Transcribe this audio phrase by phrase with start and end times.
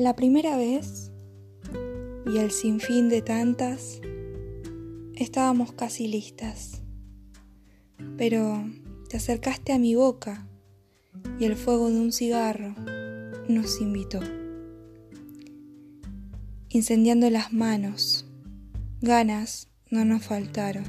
[0.00, 1.12] La primera vez,
[2.24, 4.00] y el sinfín de tantas,
[5.14, 6.80] estábamos casi listas,
[8.16, 8.64] pero
[9.10, 10.48] te acercaste a mi boca
[11.38, 12.74] y el fuego de un cigarro
[13.46, 14.20] nos invitó.
[16.70, 18.24] Incendiando las manos,
[19.02, 20.86] ganas no nos faltaron.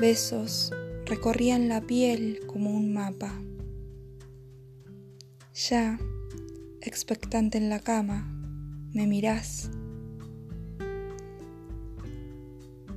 [0.00, 0.72] Besos
[1.04, 3.36] recorrían la piel como un mapa.
[5.52, 5.98] Ya,
[6.88, 8.28] expectante en la cama,
[8.92, 9.70] me mirás.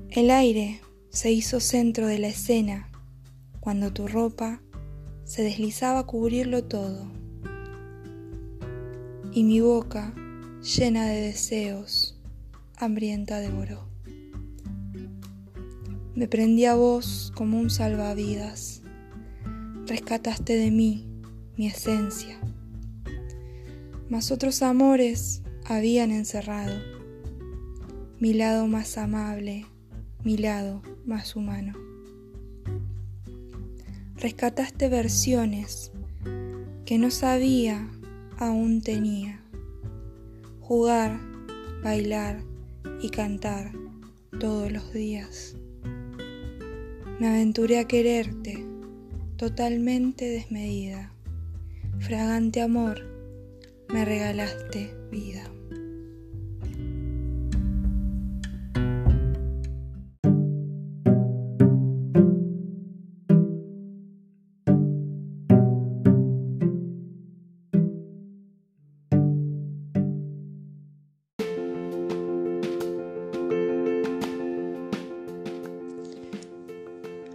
[0.10, 2.90] El aire se hizo centro de la escena
[3.60, 4.62] cuando tu ropa
[5.24, 7.12] se deslizaba a cubrirlo todo.
[9.32, 10.14] Y mi boca,
[10.62, 12.20] llena de deseos,
[12.78, 13.88] hambrienta devoró.
[16.16, 18.82] Me prendí a vos como un salvavidas.
[19.86, 21.08] Rescataste de mí
[21.56, 22.40] mi esencia.
[24.10, 26.76] Mas otros amores habían encerrado
[28.20, 29.66] mi lado más amable,
[30.26, 31.74] mi lado más humano.
[34.18, 35.94] Rescataste versiones
[36.86, 37.90] que no sabía
[38.38, 39.42] aún tenía.
[40.60, 41.20] Jugar,
[41.82, 42.44] bailar
[43.02, 43.72] y cantar
[44.40, 45.56] todos los días.
[47.20, 48.66] Me aventuré a quererte,
[49.38, 51.14] totalmente desmedida.
[52.00, 53.19] Fragante amor,
[53.92, 55.44] me regalaste vida.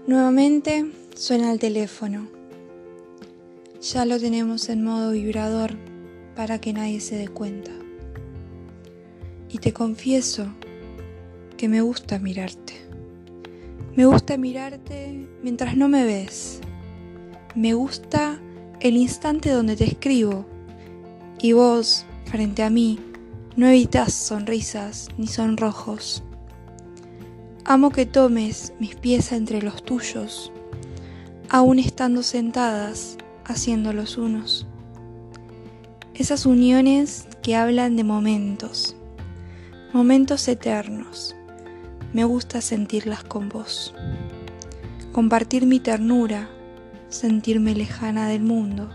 [0.06, 2.28] Nuevamente suena el teléfono.
[3.80, 5.93] Ya lo tenemos en modo vibrador
[6.34, 7.70] para que nadie se dé cuenta.
[9.48, 10.46] Y te confieso
[11.56, 12.74] que me gusta mirarte.
[13.96, 16.60] Me gusta mirarte mientras no me ves.
[17.54, 18.40] Me gusta
[18.80, 20.44] el instante donde te escribo
[21.40, 22.98] y vos, frente a mí,
[23.56, 26.22] no evitas sonrisas ni sonrojos.
[27.64, 30.52] Amo que tomes mis pies entre los tuyos,
[31.48, 34.66] aún estando sentadas haciendo los unos.
[36.14, 38.94] Esas uniones que hablan de momentos,
[39.92, 41.34] momentos eternos.
[42.12, 43.92] Me gusta sentirlas con vos.
[45.10, 46.48] Compartir mi ternura,
[47.08, 48.90] sentirme lejana del mundo,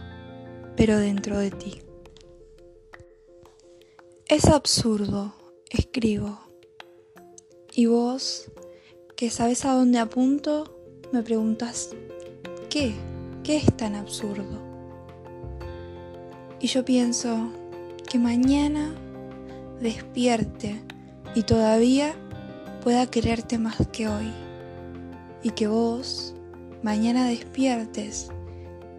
[0.78, 1.81] pero dentro de ti.
[4.30, 5.36] Es absurdo,
[5.69, 6.40] escribo.
[7.74, 8.50] Y vos
[9.18, 10.80] que sabes a dónde apunto,
[11.12, 11.90] me preguntas,
[12.69, 12.94] ¿qué?
[13.44, 14.69] ¿Qué es tan absurdo?
[16.62, 17.52] Y yo pienso
[18.09, 18.94] que mañana
[19.80, 20.81] despierte
[21.34, 22.14] y todavía
[22.84, 24.31] pueda quererte más que hoy.
[25.42, 26.36] Y que vos
[26.84, 28.30] mañana despiertes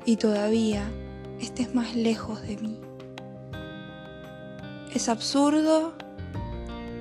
[0.06, 0.90] y todavía
[1.38, 2.80] estés más lejos de mí.
[4.94, 5.92] Es absurdo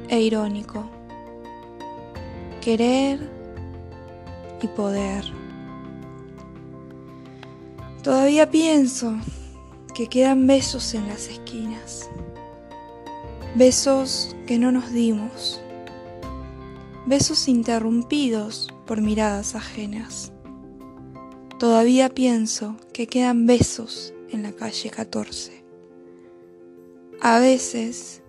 [0.09, 0.89] e irónico
[2.61, 3.19] querer
[4.61, 5.23] y poder.
[8.03, 9.15] Todavía pienso
[9.93, 12.09] que quedan besos en las esquinas,
[13.55, 15.61] besos que no nos dimos,
[17.05, 20.31] besos interrumpidos por miradas ajenas.
[21.57, 25.63] Todavía pienso que quedan besos en la calle 14.
[27.21, 28.21] A veces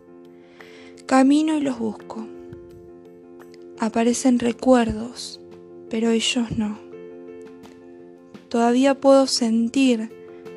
[1.07, 2.27] camino y los busco
[3.81, 5.41] Aparecen recuerdos,
[5.89, 6.79] pero ellos no.
[8.51, 10.13] Todavía puedo sentir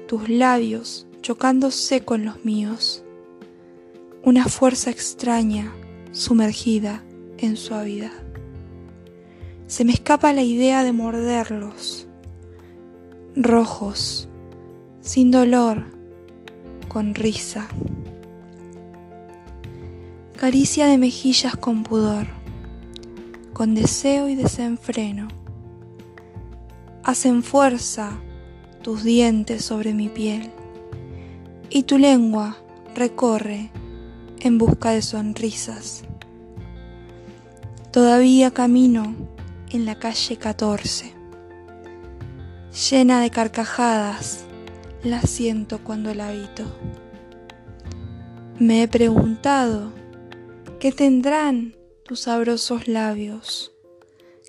[0.07, 3.03] tus labios chocándose con los míos.
[4.23, 5.73] Una fuerza extraña
[6.11, 7.03] sumergida
[7.37, 8.11] en suavidad.
[9.67, 12.07] Se me escapa la idea de morderlos.
[13.35, 14.29] Rojos,
[15.01, 15.85] sin dolor,
[16.87, 17.67] con risa.
[20.37, 22.27] Caricia de mejillas con pudor
[23.53, 25.27] con deseo y desenfreno.
[27.03, 28.19] Hacen fuerza
[28.83, 30.51] tus dientes sobre mi piel
[31.69, 32.57] y tu lengua
[32.93, 33.71] recorre
[34.41, 36.03] en busca de sonrisas.
[37.91, 39.15] Todavía camino
[39.71, 41.13] en la calle 14,
[42.89, 44.45] llena de carcajadas,
[45.03, 46.65] la siento cuando la habito.
[48.59, 49.91] Me he preguntado,
[50.79, 53.73] ¿qué tendrán tus sabrosos labios,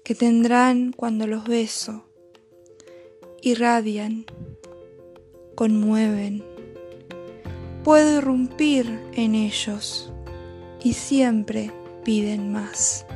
[0.05, 2.04] que tendrán cuando los beso,
[3.45, 4.25] irradian,
[5.55, 6.43] conmueven,
[7.85, 10.11] puedo irrumpir en ellos
[10.83, 11.71] y siempre
[12.05, 13.07] piden más.